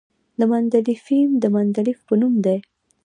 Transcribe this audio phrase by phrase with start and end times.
[0.39, 2.57] د مندلیفیم د مندلیف په نوم دی.